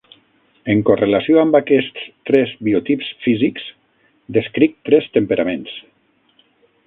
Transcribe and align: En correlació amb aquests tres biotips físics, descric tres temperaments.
En 0.73 0.79
correlació 0.87 1.41
amb 1.41 1.57
aquests 1.59 2.07
tres 2.29 2.55
biotips 2.69 3.11
físics, 3.27 3.69
descric 4.39 4.75
tres 4.91 5.11
temperaments. 5.19 5.77